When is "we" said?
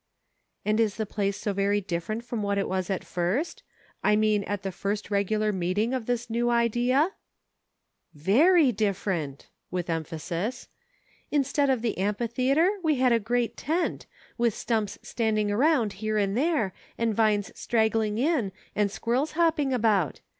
12.81-12.95